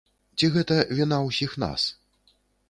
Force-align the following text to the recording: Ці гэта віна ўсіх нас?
Ці 0.37 0.47
гэта 0.55 0.77
віна 0.99 1.19
ўсіх 1.27 1.55
нас? 1.65 1.87